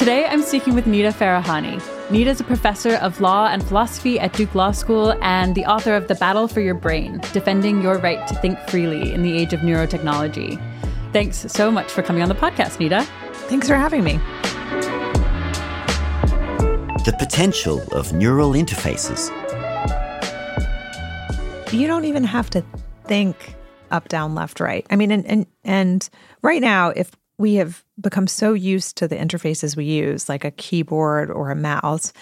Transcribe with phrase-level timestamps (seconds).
[0.00, 1.78] Today, I'm speaking with Nita Farahany.
[2.10, 5.94] Nita is a professor of law and philosophy at Duke Law School and the author
[5.94, 9.52] of The Battle for Your Brain Defending Your Right to Think Freely in the Age
[9.52, 10.58] of Neurotechnology.
[11.12, 13.02] Thanks so much for coming on the podcast, Nita.
[13.50, 14.14] Thanks for having me.
[17.04, 19.28] The potential of neural interfaces.
[21.74, 22.64] You don't even have to
[23.04, 23.54] think
[23.90, 24.86] up, down, left, right.
[24.88, 26.08] I mean, and and, and
[26.40, 30.50] right now, if we have become so used to the interfaces we use, like a
[30.50, 32.12] keyboard or a mouse,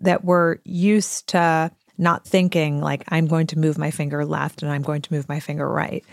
[0.00, 4.70] that we're used to not thinking like I'm going to move my finger left and
[4.70, 6.04] I'm going to move my finger right.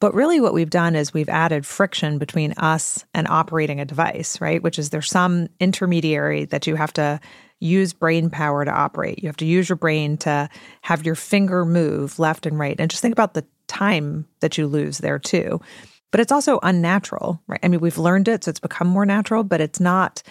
[0.00, 4.40] But really, what we've done is we've added friction between us and operating a device,
[4.40, 4.62] right?
[4.62, 7.20] Which is there's some intermediary that you have to
[7.60, 9.22] use brain power to operate.
[9.22, 10.48] You have to use your brain to
[10.80, 12.76] have your finger move left and right.
[12.78, 15.60] And just think about the time that you lose there, too
[16.10, 17.60] but it's also unnatural, right?
[17.62, 20.22] I mean, we've learned it, so it's become more natural, but it's not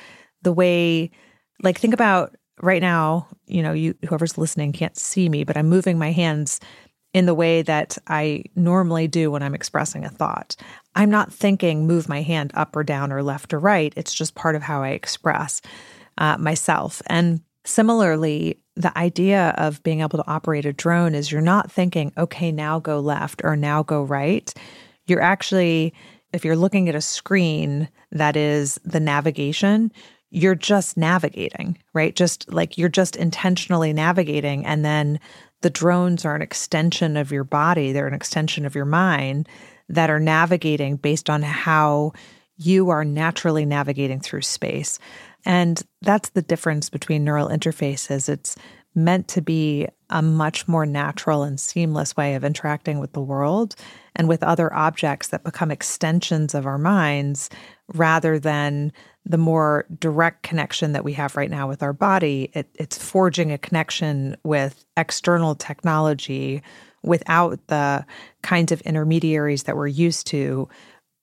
[0.41, 1.11] the way,
[1.63, 5.69] like, think about right now, you know, you whoever's listening can't see me, but I'm
[5.69, 6.59] moving my hands
[7.13, 10.55] in the way that I normally do when I'm expressing a thought.
[10.95, 13.93] I'm not thinking move my hand up or down or left or right.
[13.95, 15.61] It's just part of how I express
[16.17, 17.01] uh, myself.
[17.07, 22.13] And similarly, the idea of being able to operate a drone is you're not thinking,
[22.17, 24.53] okay, now go left or now go right
[25.09, 25.93] you're actually,
[26.33, 29.91] if you're looking at a screen that is the navigation,
[30.31, 32.15] you're just navigating, right?
[32.15, 34.65] Just like you're just intentionally navigating.
[34.65, 35.19] And then
[35.61, 39.49] the drones are an extension of your body, they're an extension of your mind
[39.89, 42.13] that are navigating based on how
[42.57, 44.99] you are naturally navigating through space.
[45.45, 48.29] And that's the difference between neural interfaces.
[48.29, 48.55] It's
[48.95, 53.75] meant to be a much more natural and seamless way of interacting with the world
[54.15, 57.49] and with other objects that become extensions of our minds
[57.93, 58.91] rather than
[59.25, 62.49] the more direct connection that we have right now with our body.
[62.53, 66.63] It, it's forging a connection with external technology
[67.03, 68.05] without the
[68.41, 70.67] kinds of intermediaries that we're used to,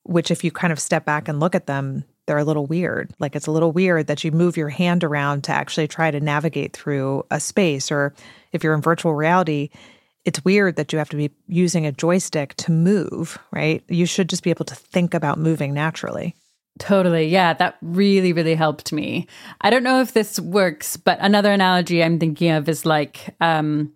[0.03, 3.13] which, if you kind of step back and look at them, they're a little weird.
[3.19, 6.19] Like it's a little weird that you move your hand around to actually try to
[6.19, 7.91] navigate through a space.
[7.91, 8.13] Or
[8.51, 9.69] if you're in virtual reality,
[10.25, 13.81] it's weird that you have to be using a joystick to move, right?
[13.87, 16.35] You should just be able to think about moving naturally.
[16.79, 17.27] Totally.
[17.27, 19.27] Yeah, that really, really helped me.
[19.61, 23.93] I don't know if this works, but another analogy I'm thinking of is like, um,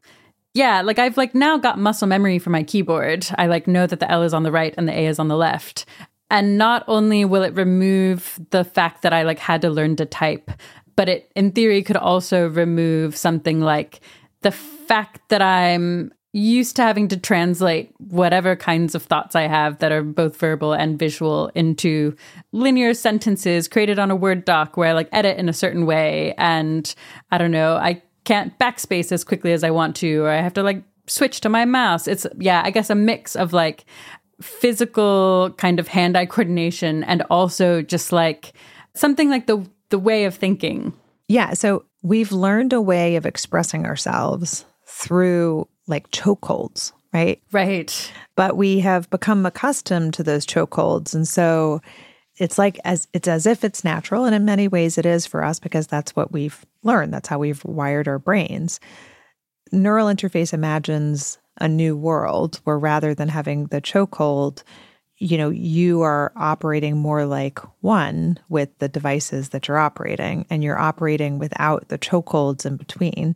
[0.54, 3.28] yeah, like I've like now got muscle memory for my keyboard.
[3.38, 5.28] I like know that the L is on the right and the A is on
[5.28, 5.86] the left.
[6.32, 10.06] And not only will it remove the fact that I like had to learn to
[10.06, 10.50] type,
[10.96, 14.00] but it in theory could also remove something like
[14.42, 19.80] the fact that I'm used to having to translate whatever kinds of thoughts I have
[19.80, 22.16] that are both verbal and visual into
[22.54, 26.34] linear sentences created on a Word doc where I like edit in a certain way.
[26.38, 26.96] And
[27.30, 30.54] I don't know, I can't backspace as quickly as I want to, or I have
[30.54, 32.08] to like switch to my mouse.
[32.08, 33.84] It's, yeah, I guess a mix of like
[34.42, 38.54] physical kind of hand eye coordination and also just like
[38.94, 40.94] something like the, the way of thinking.
[41.28, 41.54] Yeah.
[41.54, 47.42] So we've learned a way of expressing ourselves through like chokeholds, right?
[47.52, 48.12] Right.
[48.36, 51.14] But we have become accustomed to those chokeholds.
[51.14, 51.82] And so
[52.38, 54.26] it's like as it's as if it's natural.
[54.26, 57.14] And in many ways it is for us because that's what we've learned.
[57.14, 58.80] That's how we've wired our brains.
[59.72, 64.64] Neural interface imagines a new world where rather than having the chokehold,
[65.18, 70.64] you know, you are operating more like one with the devices that you're operating, and
[70.64, 73.36] you're operating without the chokeholds in between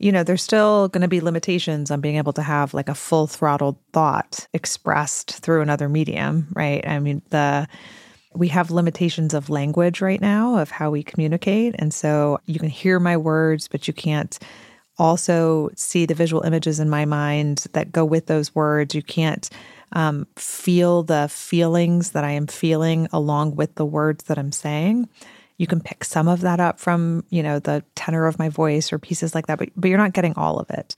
[0.00, 2.94] you know, there's still going to be limitations on being able to have like a
[2.94, 6.84] full throttled thought expressed through another medium, right?
[6.88, 7.68] I mean, the
[8.32, 11.74] we have limitations of language right now of how we communicate.
[11.78, 14.38] And so you can hear my words, but you can't
[15.00, 18.94] also see the visual images in my mind that go with those words.
[18.94, 19.48] You can't
[19.92, 25.08] um, feel the feelings that I am feeling along with the words that I'm saying.
[25.56, 28.92] You can pick some of that up from you know the tenor of my voice
[28.92, 30.94] or pieces like that but, but you're not getting all of it.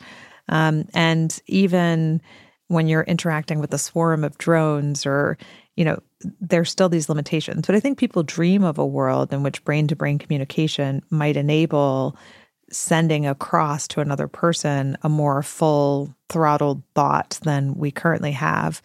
[0.48, 2.20] Um, and even
[2.66, 5.38] when you're interacting with a swarm of drones or
[5.76, 6.02] you know
[6.40, 7.66] there's still these limitations.
[7.66, 11.36] But i think people dream of a world in which brain to brain communication might
[11.36, 12.16] enable
[12.72, 18.82] sending across to another person a more full throttled thought than we currently have.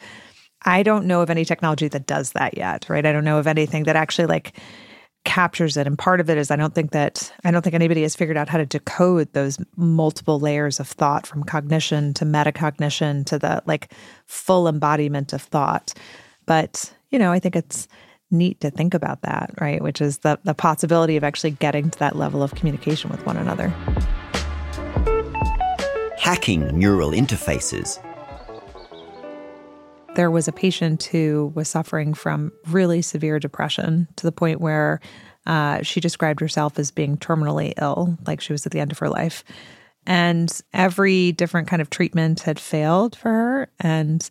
[0.63, 3.06] I don't know of any technology that does that yet right?
[3.06, 4.57] I don't know of anything that actually like
[5.24, 5.88] captures it.
[5.88, 8.38] And part of it is i don't think that i don't think anybody has figured
[8.38, 13.62] out how to decode those multiple layers of thought from cognition to metacognition to the
[13.66, 13.92] like
[14.25, 15.94] full embodiment of thought.
[16.45, 17.88] But you know i think it's
[18.31, 19.81] neat to think about that, right?
[19.81, 23.38] Which is the, the possibility of actually getting to that level of communication with one
[23.38, 23.69] another.
[26.18, 28.03] Hacking neural interfaces.
[30.15, 35.00] There was a patient who was suffering from really severe depression to the point where
[35.45, 39.00] uh, she described herself as being terminally ill, like she was at the end of
[39.00, 39.44] her life.
[40.06, 43.69] And every different kind of treatment had failed for her.
[43.80, 44.27] And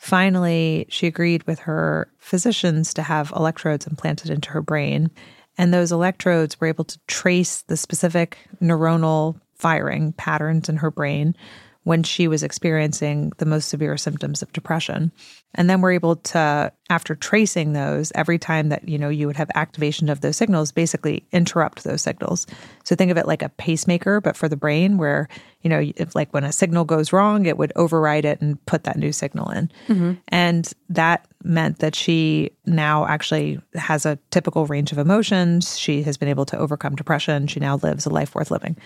[0.00, 5.10] finally, she agreed with her physicians to have electrodes implanted into her brain.
[5.58, 11.36] And those electrodes were able to trace the specific neuronal firing patterns in her brain
[11.84, 15.10] when she was experiencing the most severe symptoms of depression.
[15.54, 19.36] And then we're able to, after tracing those, every time that, you know, you would
[19.36, 22.46] have activation of those signals, basically interrupt those signals.
[22.84, 25.26] So think of it like a pacemaker, but for the brain, where,
[25.62, 28.84] you know, if like when a signal goes wrong, it would override it and put
[28.84, 29.72] that new signal in.
[29.88, 30.12] Mm-hmm.
[30.28, 35.78] And that meant that she now actually has a typical range of emotions.
[35.78, 37.46] She has been able to overcome depression.
[37.46, 38.76] She now lives a life worth living.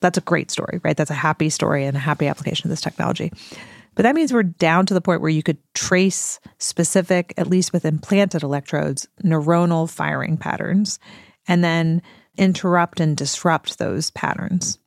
[0.00, 0.96] That's a great story, right?
[0.96, 3.32] That's a happy story and a happy application of this technology.
[3.94, 7.72] But that means we're down to the point where you could trace specific, at least
[7.72, 10.98] with implanted electrodes, neuronal firing patterns
[11.46, 12.02] and then
[12.36, 14.78] interrupt and disrupt those patterns.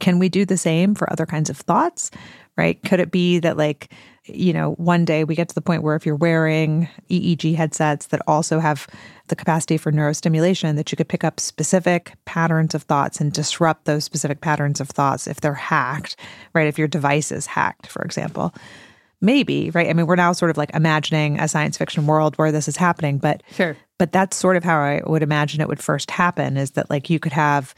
[0.00, 2.10] Can we do the same for other kinds of thoughts?
[2.56, 2.82] Right?
[2.84, 3.92] Could it be that, like,
[4.26, 8.06] you know, one day we get to the point where if you're wearing EEG headsets
[8.06, 8.86] that also have
[9.28, 13.84] the capacity for neurostimulation, that you could pick up specific patterns of thoughts and disrupt
[13.84, 16.16] those specific patterns of thoughts if they're hacked,
[16.54, 16.68] right?
[16.68, 18.54] If your device is hacked, for example.
[19.20, 19.88] Maybe, right?
[19.88, 22.76] I mean, we're now sort of like imagining a science fiction world where this is
[22.76, 23.76] happening, but sure.
[23.98, 27.08] But that's sort of how I would imagine it would first happen is that like
[27.08, 27.72] you could have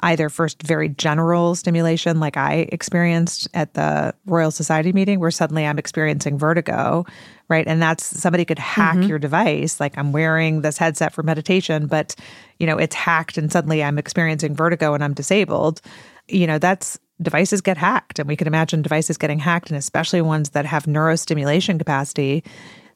[0.00, 5.66] either first very general stimulation like I experienced at the Royal Society meeting where suddenly
[5.66, 7.04] I'm experiencing vertigo,
[7.48, 7.66] right?
[7.66, 9.08] And that's somebody could hack mm-hmm.
[9.08, 12.14] your device like I'm wearing this headset for meditation but
[12.58, 15.80] you know it's hacked and suddenly I'm experiencing vertigo and I'm disabled.
[16.28, 20.22] You know, that's devices get hacked and we can imagine devices getting hacked and especially
[20.22, 22.44] ones that have neurostimulation capacity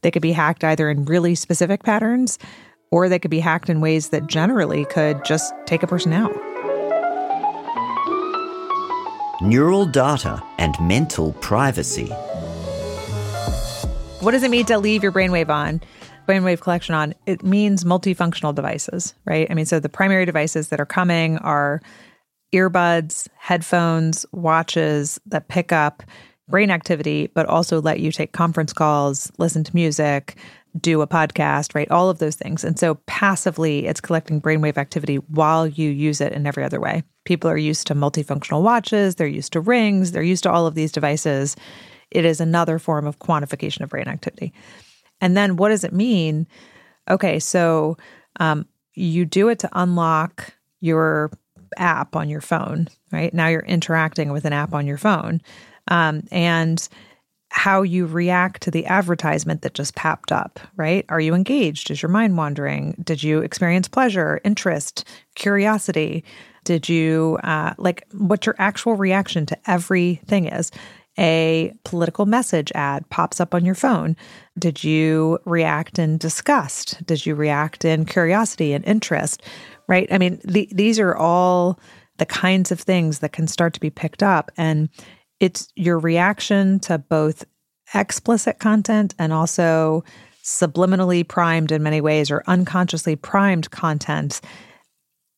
[0.03, 2.39] they could be hacked either in really specific patterns
[2.91, 6.52] or they could be hacked in ways that generally could just take a person out.
[9.43, 12.06] Neural data, and mental privacy.
[14.21, 15.81] What does it mean to leave your brainwave on?
[16.29, 17.15] Brainwave collection on?
[17.27, 19.49] It means multifunctional devices, right?
[19.50, 21.83] I mean, so the primary devices that are coming are
[22.55, 26.03] earbuds, headphones, watches that pick up
[26.49, 30.37] brain activity, but also let you take conference calls, listen to music,
[30.81, 31.91] do a podcast, right?
[31.91, 32.65] All of those things.
[32.65, 37.03] And so passively, it's collecting brainwave activity while you use it in every other way.
[37.25, 40.75] People are used to multifunctional watches, they're used to rings, they're used to all of
[40.75, 41.57] these devices.
[42.11, 44.53] It is another form of quantification of brain activity.
[45.21, 46.47] And then what does it mean?
[47.09, 47.97] Okay, so
[48.41, 51.31] um, you do it to unlock your
[51.77, 53.33] app on your phone, right?
[53.33, 55.41] Now you're interacting with an app on your phone.
[55.89, 56.87] Um, and
[57.53, 61.05] how you react to the advertisement that just popped up, right?
[61.11, 61.91] Are you engaged?
[61.91, 62.95] Is your mind wandering?
[63.05, 66.25] Did you experience pleasure, interest, curiosity?
[66.65, 70.71] Did you, uh, like, what your actual reaction to everything is?
[71.19, 74.17] A political message ad pops up on your phone.
[74.59, 77.05] Did you react in disgust?
[77.05, 79.43] Did you react in curiosity and interest?
[79.89, 80.11] Right?
[80.11, 81.79] I mean, the, these are all
[82.17, 84.51] the kinds of things that can start to be picked up.
[84.56, 84.89] And
[85.43, 87.44] it's your reaction to both
[87.94, 90.05] explicit content and also
[90.44, 94.41] subliminally primed in many ways or unconsciously primed content,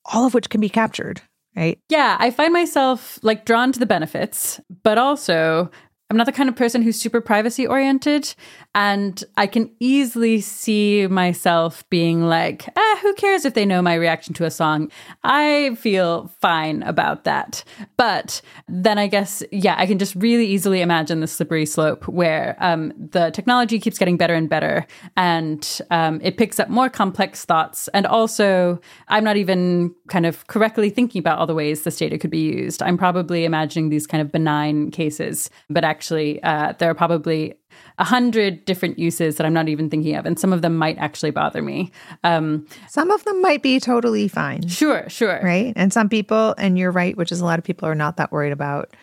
[0.04, 1.22] all of which can be captured,
[1.56, 1.78] right?
[1.88, 5.70] Yeah, I find myself like drawn to the benefits, but also
[6.10, 8.34] I'm not the kind of person who's super privacy oriented.
[8.74, 13.94] And I can easily see myself being like, eh, who cares if they know my
[13.94, 14.90] reaction to a song?
[15.22, 17.62] I feel fine about that.
[17.96, 22.56] But then I guess, yeah, I can just really easily imagine the slippery slope where
[22.58, 27.44] um, the technology keeps getting better and better and um, it picks up more complex
[27.44, 27.88] thoughts.
[27.94, 32.18] And also, I'm not even kind of correctly thinking about all the ways this data
[32.18, 32.82] could be used.
[32.82, 37.54] I'm probably imagining these kind of benign cases, but actually, uh, there are probably
[37.98, 40.98] a hundred different uses that I'm not even thinking of, and some of them might
[40.98, 41.92] actually bother me.
[42.24, 44.66] Um, some of them might be totally fine.
[44.68, 45.72] Sure, sure, right.
[45.76, 48.32] And some people, and you're right, which is a lot of people are not that
[48.32, 48.94] worried about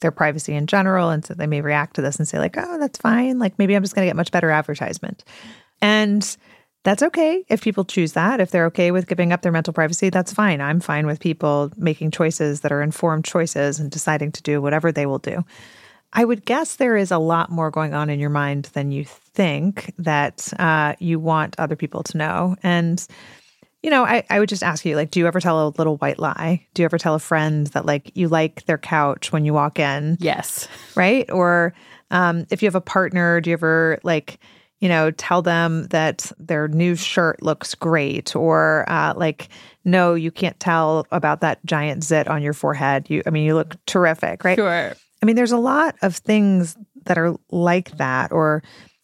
[0.00, 2.78] their privacy in general, and so they may react to this and say like, "Oh,
[2.78, 3.38] that's fine.
[3.38, 5.24] Like maybe I'm just going to get much better advertisement,"
[5.82, 6.36] and
[6.82, 8.40] that's okay if people choose that.
[8.40, 10.60] If they're okay with giving up their mental privacy, that's fine.
[10.60, 14.90] I'm fine with people making choices that are informed choices and deciding to do whatever
[14.90, 15.44] they will do.
[16.12, 19.04] I would guess there is a lot more going on in your mind than you
[19.04, 22.56] think that uh, you want other people to know.
[22.62, 23.06] And,
[23.82, 25.96] you know, I, I would just ask you, like, do you ever tell a little
[25.98, 26.66] white lie?
[26.74, 29.78] Do you ever tell a friend that, like, you like their couch when you walk
[29.78, 30.16] in?
[30.20, 30.66] Yes.
[30.96, 31.30] Right?
[31.30, 31.74] Or
[32.10, 34.40] um, if you have a partner, do you ever, like,
[34.80, 39.48] you know, tell them that their new shirt looks great, or uh, like,
[39.84, 43.08] no, you can't tell about that giant zit on your forehead.
[43.08, 44.56] You, I mean, you look terrific, right?
[44.56, 44.94] Sure.
[45.22, 48.62] I mean, there's a lot of things that are like that, or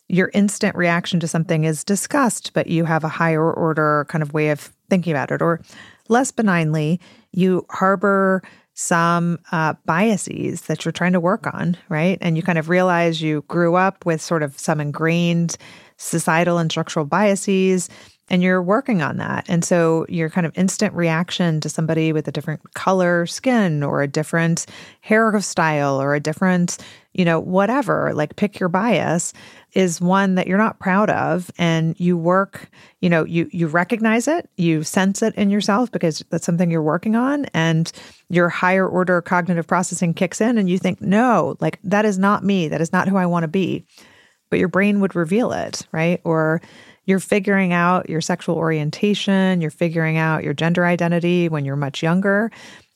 [0.09, 4.33] your instant reaction to something is disgust, but you have a higher order kind of
[4.33, 5.61] way of thinking about it, or
[6.09, 7.01] less benignly,
[7.33, 8.43] you harbor
[8.75, 12.19] some uh, biases that you're trying to work on, right?
[12.21, 15.57] And you kind of realize you grew up with sort of some ingrained
[15.97, 17.89] societal and structural biases
[18.28, 19.45] and you're working on that.
[19.49, 24.02] And so your kind of instant reaction to somebody with a different color skin or
[24.02, 24.66] a different
[25.06, 26.78] hairstyle or a different,
[27.14, 29.33] you know, whatever, like pick your bias
[29.75, 32.68] is one that you're not proud of and you work,
[33.00, 36.83] you know, you you recognize it, you sense it in yourself because that's something you're
[36.83, 37.92] working on and
[38.28, 42.42] your higher order cognitive processing kicks in and you think, "No, like that is not
[42.42, 42.66] me.
[42.66, 43.85] That is not who I want to be."
[44.49, 46.21] But your brain would reveal it, right?
[46.25, 46.61] Or
[47.07, 52.03] you're figuring out your sexual orientation, you're figuring out your gender identity when you're much
[52.03, 52.51] younger,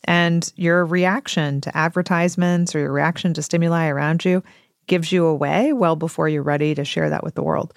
[0.04, 4.42] and your reaction to advertisements or your reaction to stimuli around you
[4.86, 7.72] gives you away well before you're ready to share that with the world.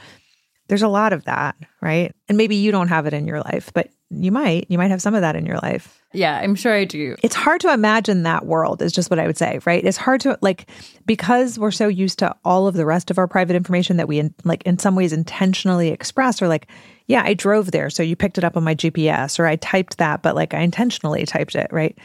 [0.67, 2.15] There's a lot of that, right?
[2.27, 3.89] And maybe you don't have it in your life, but
[4.21, 4.65] you might.
[4.69, 6.01] You might have some of that in your life.
[6.13, 7.15] Yeah, I'm sure I do.
[7.23, 9.83] It's hard to imagine that world, is just what I would say, right?
[9.83, 10.69] It's hard to, like,
[11.05, 14.19] because we're so used to all of the rest of our private information that we,
[14.19, 16.67] in, like, in some ways intentionally express, or like,
[17.07, 19.97] yeah, I drove there, so you picked it up on my GPS, or I typed
[19.97, 21.97] that, but like I intentionally typed it, right?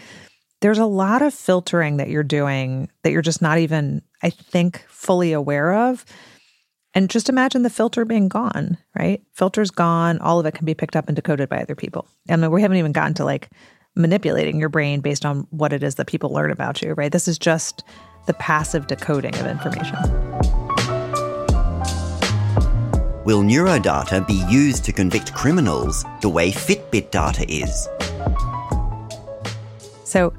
[0.60, 4.84] There's a lot of filtering that you're doing that you're just not even, I think,
[4.88, 6.04] fully aware of.
[6.98, 9.22] And just imagine the filter being gone, right?
[9.32, 10.18] Filter's gone.
[10.18, 12.08] All of it can be picked up and decoded by other people.
[12.28, 13.50] I mean, we haven't even gotten to like
[13.94, 17.12] manipulating your brain based on what it is that people learn about you, right?
[17.12, 17.84] This is just
[18.26, 19.94] the passive decoding of information.
[23.24, 27.88] Will neurodata be used to convict criminals the way Fitbit data is?
[30.02, 30.32] So,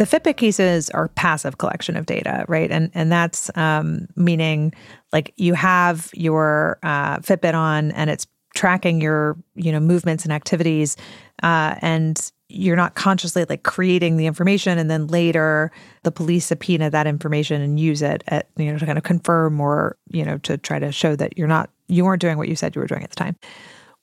[0.00, 2.70] the Fitbit cases are passive collection of data, right?
[2.70, 4.72] And and that's um, meaning
[5.12, 10.32] like you have your uh, Fitbit on and it's tracking your you know movements and
[10.32, 10.96] activities,
[11.42, 15.70] uh, and you're not consciously like creating the information and then later
[16.02, 19.60] the police subpoena that information and use it at you know to kind of confirm
[19.60, 22.56] or you know to try to show that you're not you weren't doing what you
[22.56, 23.36] said you were doing at the time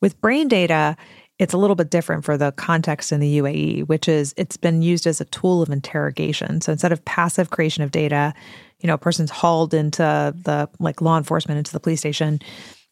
[0.00, 0.96] with brain data
[1.38, 4.82] it's a little bit different for the context in the UAE which is it's been
[4.82, 8.34] used as a tool of interrogation so instead of passive creation of data
[8.80, 10.02] you know a person's hauled into
[10.42, 12.40] the like law enforcement into the police station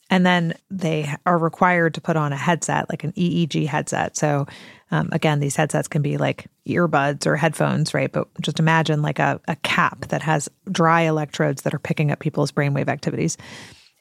[0.08, 4.16] and then they are required to put on a headset, like an EEG headset.
[4.16, 4.46] So,
[4.92, 8.10] um, again, these headsets can be like earbuds or headphones, right?
[8.10, 12.20] But just imagine like a, a cap that has dry electrodes that are picking up
[12.20, 13.36] people's brainwave activities.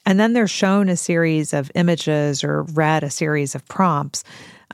[0.06, 4.24] And then they're shown a series of images or read a series of prompts.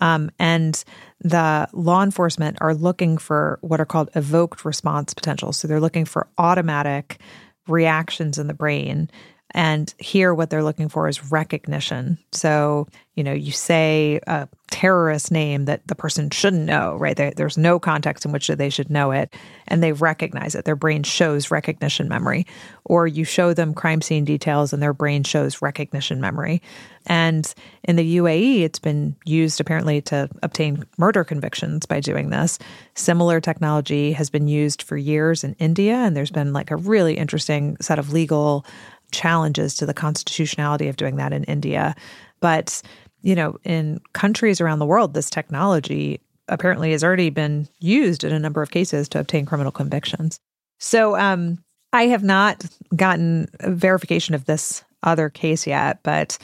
[0.01, 0.83] Um, and
[1.19, 5.57] the law enforcement are looking for what are called evoked response potentials.
[5.57, 7.19] So they're looking for automatic
[7.67, 9.09] reactions in the brain
[9.53, 12.17] and here, what they're looking for is recognition.
[12.31, 17.17] So, you know, you say a terrorist name that the person shouldn't know, right?
[17.17, 19.33] There, there's no context in which they should know it,
[19.67, 20.63] and they recognize it.
[20.63, 22.47] Their brain shows recognition memory.
[22.85, 26.61] Or you show them crime scene details, and their brain shows recognition memory.
[27.05, 27.53] And
[27.83, 32.57] in the UAE, it's been used apparently to obtain murder convictions by doing this.
[32.93, 37.17] Similar technology has been used for years in India, and there's been like a really
[37.17, 38.65] interesting set of legal
[39.11, 41.95] challenges to the constitutionality of doing that in India.
[42.39, 42.81] But,
[43.21, 48.33] you know, in countries around the world, this technology apparently has already been used in
[48.33, 50.39] a number of cases to obtain criminal convictions.
[50.79, 51.63] So um,
[51.93, 52.65] I have not
[52.95, 56.37] gotten verification of this other case yet, but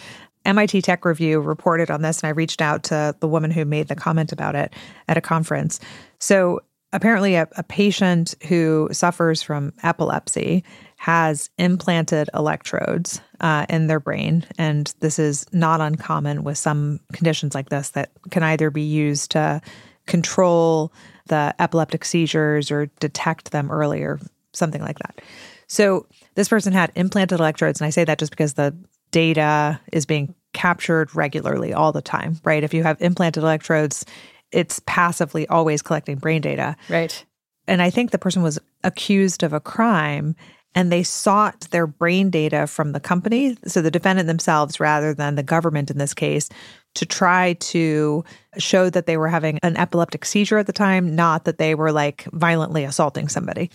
[0.45, 3.89] MIT Tech Review reported on this, and I reached out to the woman who made
[3.89, 4.73] the comment about it
[5.07, 5.79] at a conference.
[6.19, 6.61] So
[6.93, 10.63] apparently, a, a patient who suffers from epilepsy
[10.97, 14.43] has implanted electrodes uh, in their brain.
[14.57, 19.31] And this is not uncommon with some conditions like this that can either be used
[19.31, 19.61] to
[20.07, 20.91] control
[21.27, 24.19] the epileptic seizures or detect them earlier,
[24.53, 25.21] something like that.
[25.67, 27.79] So this person had implanted electrodes.
[27.79, 28.75] And I say that just because the
[29.11, 32.63] data is being captured regularly all the time, right?
[32.63, 34.03] If you have implanted electrodes,
[34.51, 36.75] it's passively always collecting brain data.
[36.89, 37.23] Right.
[37.67, 40.35] And I think the person was accused of a crime
[40.75, 45.35] and they sought their brain data from the company, so the defendant themselves rather than
[45.35, 46.49] the government in this case,
[46.95, 48.23] to try to
[48.57, 51.91] show that they were having an epileptic seizure at the time, not that they were
[51.91, 53.69] like violently assaulting somebody.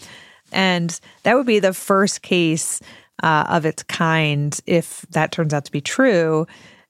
[0.53, 2.81] And that would be the first case
[3.23, 6.47] uh, of its kind if that turns out to be true.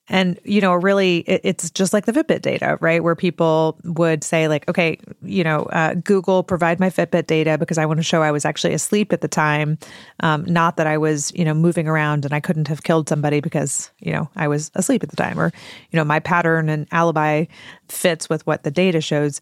[0.08, 3.02] And, you know, really, it, it's just like the Fitbit data, right?
[3.02, 7.78] Where people would say, like, okay, you know, uh, Google, provide my Fitbit data because
[7.78, 9.78] I want to show I was actually asleep at the time,
[10.20, 13.40] um, not that I was, you know, moving around and I couldn't have killed somebody
[13.40, 15.38] because, you know, I was asleep at the time.
[15.38, 15.52] Or,
[15.90, 17.44] you know, my pattern and alibi
[17.88, 19.40] fits with what the data shows.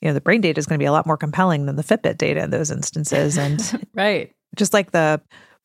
[0.00, 1.84] You know, the brain data is going to be a lot more compelling than the
[1.84, 3.38] Fitbit data in those instances.
[3.38, 4.34] And, right.
[4.56, 5.20] Just like the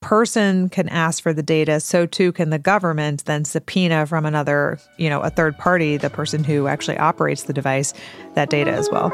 [0.06, 4.78] person can ask for the data, so too can the government then subpoena from another,
[4.98, 7.92] you know, a third party, the person who actually operates the device,
[8.36, 9.10] that data as well.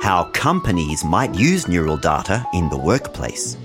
[0.00, 3.58] How companies might use neural data in the workplace.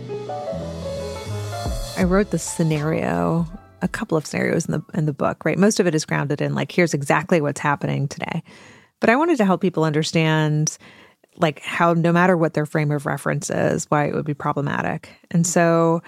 [1.98, 3.48] I wrote this scenario,
[3.82, 5.58] a couple of scenarios in the in the book, right?
[5.58, 8.44] Most of it is grounded in like here's exactly what's happening today.
[9.00, 10.78] But I wanted to help people understand
[11.38, 15.10] like how no matter what their frame of reference is, why it would be problematic.
[15.32, 15.52] And mm-hmm.
[15.52, 16.02] so,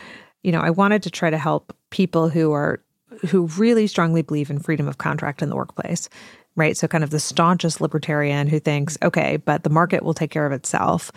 [0.44, 2.82] you know, I wanted to try to help people who are
[3.28, 6.10] who really strongly believe in freedom of contract in the workplace,
[6.56, 6.78] right?
[6.78, 9.08] So kind of the staunchest libertarian who thinks, mm-hmm.
[9.08, 11.12] okay, but the market will take care of itself.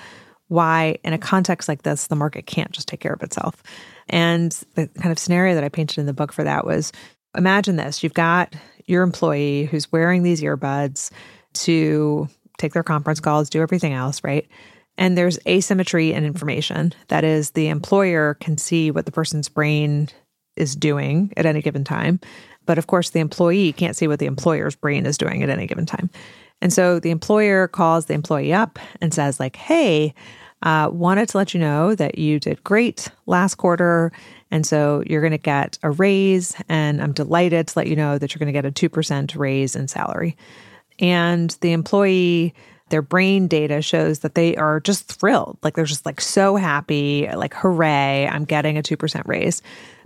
[0.49, 1.23] Why, in a mm-hmm.
[1.23, 3.63] context like this, the market can't just take care of itself.
[4.09, 6.93] And the kind of scenario that I painted in the book for that was
[7.37, 8.55] imagine this you've got
[8.87, 11.11] your employee who's wearing these earbuds
[11.55, 14.47] to take their conference calls, do everything else, right?
[14.97, 16.93] And there's asymmetry in information.
[17.09, 20.09] That is, the employer can see what the person's brain
[20.57, 22.21] is doing at any given time.
[22.67, 25.67] But of course, the employee can't see what the employer's brain is doing at any
[25.67, 26.11] given time.
[26.61, 30.15] And so the employer calls the employee up and says, like, hey,
[30.63, 34.13] uh, wanted to let you know that you did great last quarter.
[34.51, 36.57] And so you're going to get a raise.
[36.69, 39.77] And I'm delighted to let you know that you're going to get a 2% raise
[39.77, 40.37] in salary.
[41.01, 42.55] And the employee,
[42.91, 45.59] their brain data shows that they are just thrilled.
[45.63, 49.63] Like they're just like so happy, like, hooray, I'm getting a 2% raise.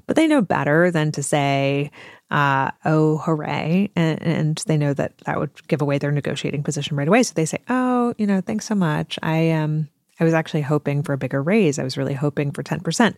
[0.07, 1.91] But they know better than to say,
[2.31, 3.91] uh, oh, hooray.
[3.95, 7.23] And, and, they know that that would give away their negotiating position right away.
[7.23, 9.19] So they say, oh, you know, thanks so much.
[9.23, 9.89] I um,
[10.21, 11.79] I was actually hoping for a bigger raise.
[11.79, 13.15] I was really hoping for 10%.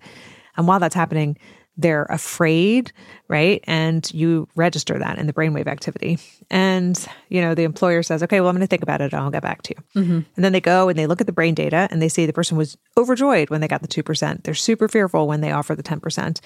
[0.57, 1.39] And while that's happening,
[1.81, 2.93] they're afraid,
[3.29, 3.63] right?
[3.65, 6.19] And you register that in the brainwave activity.
[6.51, 9.23] And, you know, the employer says, okay, well, I'm going to think about it and
[9.23, 10.03] I'll get back to you.
[10.03, 10.21] Mm-hmm.
[10.37, 12.33] And then they go and they look at the brain data and they see the
[12.33, 14.43] person was overjoyed when they got the 2%.
[14.43, 16.41] They're super fearful when they offer the 10%.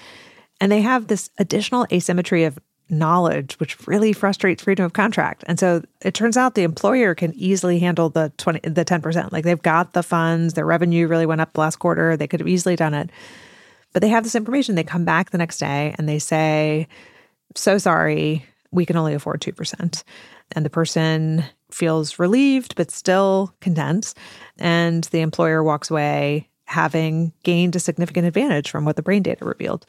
[0.61, 5.43] And they have this additional asymmetry of knowledge, which really frustrates freedom of contract.
[5.47, 9.31] And so it turns out the employer can easily handle the 20, the 10%.
[9.31, 12.15] Like they've got the funds, their revenue really went up last quarter.
[12.15, 13.09] They could have easily done it.
[13.95, 14.75] But they have this information.
[14.75, 16.89] They come back the next day and they say,
[17.55, 20.03] So sorry, we can only afford 2%.
[20.51, 24.13] And the person feels relieved, but still content.
[24.59, 29.45] And the employer walks away having gained a significant advantage from what the brain data
[29.45, 29.85] revealed.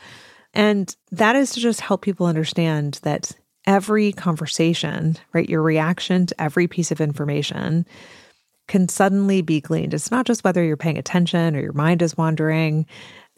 [0.55, 3.33] And that is to just help people understand that
[3.67, 7.85] every conversation, right, your reaction to every piece of information
[8.69, 9.95] can suddenly be gleaned.
[9.95, 12.87] It's not just whether you're paying attention or your mind is wandering.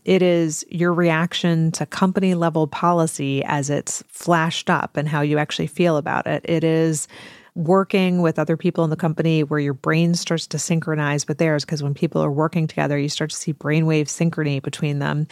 [0.09, 5.37] It is your reaction to company level policy as it's flashed up and how you
[5.37, 6.41] actually feel about it.
[6.49, 7.09] It is
[7.55, 11.67] working with other people in the company where your brain starts to synchronize with theirs
[11.67, 15.27] because when people are working together, you start to see brainwave synchrony between them.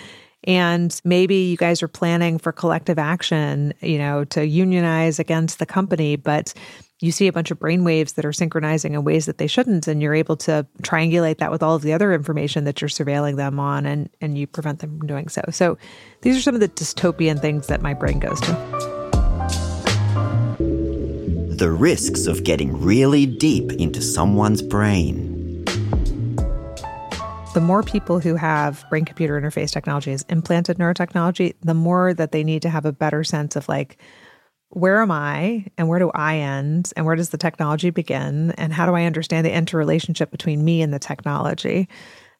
[0.45, 5.65] And maybe you guys are planning for collective action, you know, to unionize against the
[5.65, 6.53] company, but
[7.01, 9.87] you see a bunch of brain waves that are synchronizing in ways that they shouldn't
[9.87, 13.37] and you're able to triangulate that with all of the other information that you're surveilling
[13.37, 15.43] them on and and you prevent them from doing so.
[15.51, 15.77] So
[16.23, 18.53] these are some of the dystopian things that my brain goes to.
[21.59, 25.65] The risks of getting really deep into someone's brain.
[27.53, 32.33] The more people who have brain computer interface technology as implanted neurotechnology the more that
[32.33, 33.99] they need to have a better sense of like
[34.71, 38.73] where am I and where do I end and where does the technology begin and
[38.73, 41.89] how do I understand the interrelationship between me and the technology?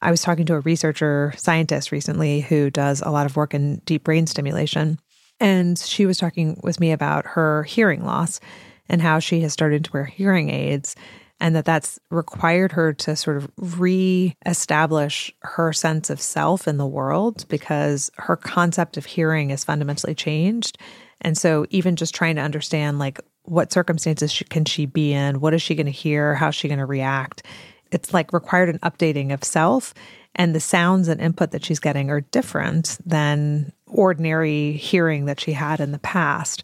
[0.03, 3.77] I was talking to a researcher scientist recently who does a lot of work in
[3.87, 4.99] deep brain stimulation
[5.41, 8.41] and she was talking with me about her hearing loss
[8.89, 10.97] and how she has started to wear hearing aids
[11.39, 16.87] and that that's required her to sort of re-establish her sense of self in the
[16.87, 20.79] world because her concept of hearing is fundamentally changed
[21.21, 25.55] and so, even just trying to understand like what circumstances can she be in, what
[25.55, 27.43] is she going to hear, how's she going to react,
[27.93, 29.95] it's like required an updating of self
[30.35, 35.53] and the sounds and input that she's getting are different than ordinary hearing that she
[35.53, 36.63] had in the past.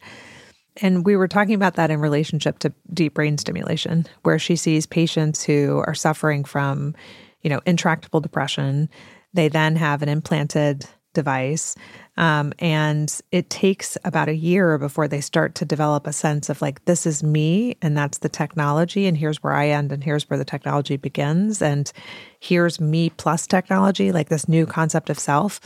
[0.79, 4.87] And we were talking about that in relationship to deep brain stimulation, where she sees
[4.87, 6.95] patients who are suffering from,
[7.43, 8.89] you know, intractable depression.
[9.35, 11.77] They then have an implanted device.
[12.17, 16.61] Um, and it takes about a year before they start to develop a sense of
[16.61, 20.29] like, this is me, and that's the technology, and here's where I end, and here's
[20.29, 21.63] where the technology begins.
[21.63, 21.91] And
[22.39, 25.61] here's me plus technology, like this new concept of self.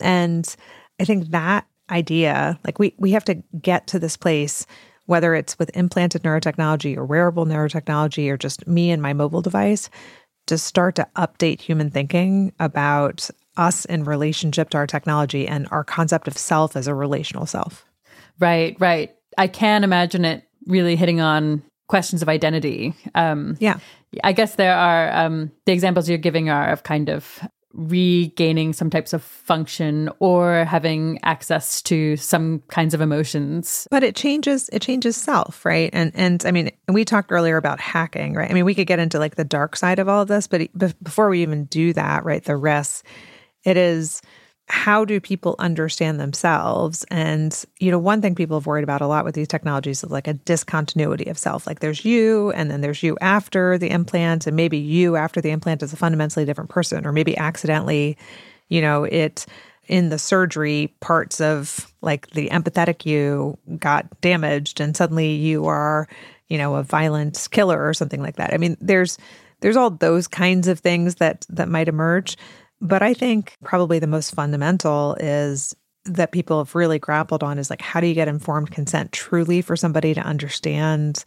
[0.00, 0.54] And
[1.00, 2.58] I think that idea.
[2.64, 4.66] Like we we have to get to this place
[5.06, 9.90] whether it's with implanted neurotechnology or wearable neurotechnology or just me and my mobile device
[10.46, 15.84] to start to update human thinking about us in relationship to our technology and our
[15.84, 17.84] concept of self as a relational self.
[18.38, 19.14] Right, right.
[19.38, 22.94] I can imagine it really hitting on questions of identity.
[23.14, 23.78] Um, yeah.
[24.22, 27.40] I guess there are um, the examples you're giving are of kind of
[27.74, 34.14] regaining some types of function or having access to some kinds of emotions but it
[34.14, 38.48] changes it changes self right and and i mean we talked earlier about hacking right
[38.48, 40.70] i mean we could get into like the dark side of all of this but
[41.02, 43.02] before we even do that right the risks
[43.64, 44.22] it is
[44.66, 47.04] how do people understand themselves?
[47.10, 50.10] And, you know, one thing people have worried about a lot with these technologies is
[50.10, 51.66] like a discontinuity of self.
[51.66, 55.50] Like there's you, and then there's you after the implant, and maybe you after the
[55.50, 58.16] implant is a fundamentally different person, or maybe accidentally,
[58.68, 59.44] you know, it
[59.86, 66.08] in the surgery, parts of like the empathetic you got damaged, and suddenly you are,
[66.48, 68.54] you know, a violent killer or something like that.
[68.54, 69.18] I mean, there's
[69.60, 72.38] there's all those kinds of things that that might emerge
[72.84, 77.70] but I think probably the most fundamental is that people have really grappled on is
[77.70, 81.24] like how do you get informed consent truly for somebody to understand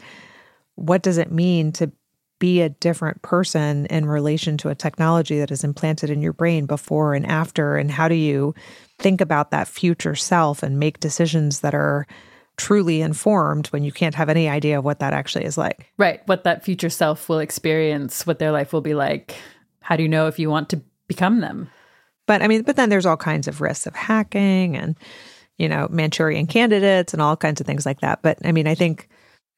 [0.76, 1.92] what does it mean to
[2.40, 6.68] be a different person in relation to a technology that is implanted in your brain
[6.68, 7.78] before and after?
[7.78, 8.54] And how do you
[9.00, 12.06] think about that future self and make decisions that are
[12.58, 15.92] truly informed when you can't have any idea of what that actually is like?
[15.98, 16.22] Right.
[16.28, 19.36] What that future self will experience what their life will be like.
[19.82, 21.70] How do you know if you want to become them.
[22.26, 24.98] But I mean, but then there's all kinds of risks of hacking and,
[25.58, 28.22] you know, Manchurian candidates and all kinds of things like that.
[28.22, 29.08] But I mean, I think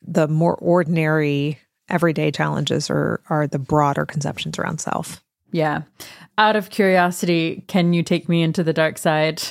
[0.02, 1.60] the more ordinary
[1.90, 5.24] everyday challenges are are the broader conceptions around self.
[5.52, 5.82] Yeah.
[6.38, 9.42] Out of curiosity, can you take me into the dark side?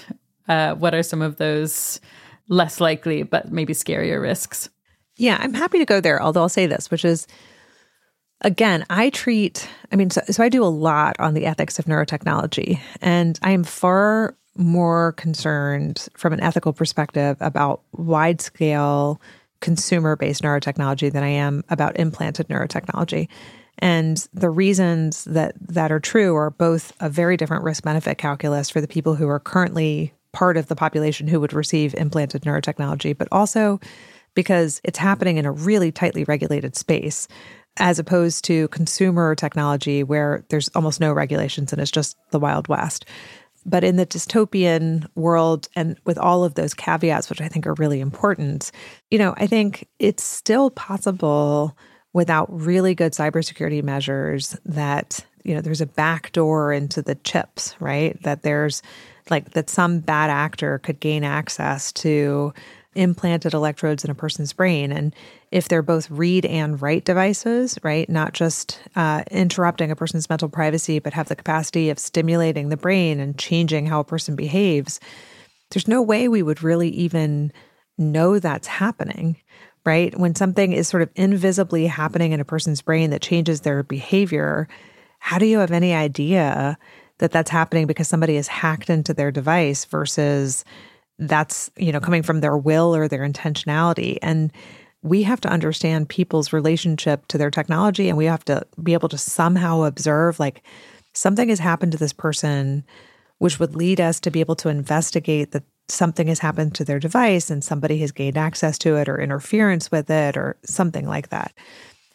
[0.49, 2.01] Uh, what are some of those
[2.49, 4.71] less likely but maybe scarier risks?
[5.17, 6.23] Yeah, I'm happy to go there.
[6.23, 7.27] Although I'll say this, which is
[8.43, 11.87] Again, I treat, I mean, so, so I do a lot on the ethics of
[11.87, 19.21] neurotechnology, and I am far more concerned from an ethical perspective about wide scale
[19.61, 23.29] consumer based neurotechnology than I am about implanted neurotechnology.
[23.79, 28.71] And the reasons that that are true are both a very different risk benefit calculus
[28.71, 33.17] for the people who are currently part of the population who would receive implanted neurotechnology,
[33.17, 33.81] but also
[34.35, 37.27] because it's happening in a really tightly regulated space
[37.79, 42.69] as opposed to consumer technology where there's almost no regulations and it's just the Wild
[42.69, 43.05] West.
[43.65, 47.75] But in the dystopian world, and with all of those caveats, which I think are
[47.75, 48.71] really important,
[49.11, 51.77] you know, I think it's still possible
[52.13, 58.21] without really good cybersecurity measures that, you know, there's a backdoor into the chips, right?
[58.23, 58.83] That there's
[59.31, 62.55] like that some bad actor could gain access to
[62.99, 64.91] implanted electrodes in a person's brain.
[64.91, 65.15] And
[65.51, 70.49] if they're both read and write devices, right, not just uh, interrupting a person's mental
[70.49, 75.01] privacy, but have the capacity of stimulating the brain and changing how a person behaves,
[75.71, 77.53] there's no way we would really even
[77.97, 79.37] know that's happening,
[79.87, 80.19] right?
[80.19, 84.69] When something is sort of invisibly happening in a person's brain that changes their behavior,
[85.21, 86.79] how do you have any idea
[87.19, 90.65] that that's happening because somebody has hacked into their device versus
[91.19, 94.19] that's, you know, coming from their will or their intentionality.
[94.23, 94.53] And
[95.03, 99.09] we have to understand people's relationship to their technology and we have to be able
[99.09, 100.63] to somehow observe like
[101.13, 102.85] something has happened to this person
[103.39, 106.99] which would lead us to be able to investigate that something has happened to their
[106.99, 111.29] device and somebody has gained access to it or interference with it or something like
[111.29, 111.53] that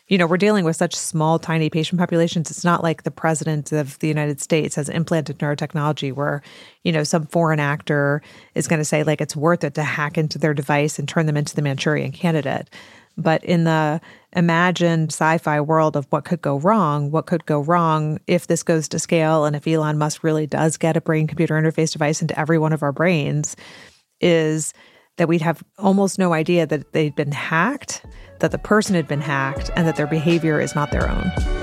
[0.08, 2.52] you know, we're dealing with such small, tiny patient populations.
[2.52, 6.42] It's not like the president of the United States has implanted neurotechnology where,
[6.84, 8.22] you know, some foreign actor
[8.54, 11.26] is going to say, like, it's worth it to hack into their device and turn
[11.26, 12.70] them into the Manchurian candidate.
[13.16, 14.02] But in the
[14.36, 18.64] imagined sci fi world of what could go wrong, what could go wrong if this
[18.64, 22.22] goes to scale and if Elon Musk really does get a brain computer interface device
[22.22, 23.56] into every one of our brains,
[24.20, 24.74] is
[25.18, 28.04] that we'd have almost no idea that they'd been hacked,
[28.44, 31.63] that the person had been hacked, and that their behavior is not their own.